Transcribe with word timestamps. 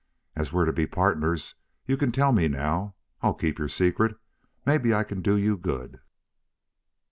As 0.35 0.51
we're 0.51 0.65
to 0.65 0.73
be 0.73 0.87
partners, 0.87 1.53
you 1.85 1.95
can 1.95 2.11
tell 2.11 2.31
me 2.31 2.47
now. 2.47 2.95
I'll 3.21 3.35
keep 3.35 3.59
your 3.59 3.67
secret. 3.67 4.17
Maybe 4.65 4.95
I 4.95 5.03
can 5.03 5.21
do 5.21 5.37
you 5.37 5.57
good." 5.57 5.99